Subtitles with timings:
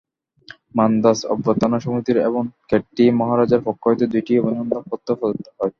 [0.75, 5.69] মান্দ্রাজ অভ্যর্থনা-সমিতির এবং খেতড়ি-মহারাজার পক্ষ হইতে দুইটি অভিনন্দন-পত্র প্রদত্ত হয়।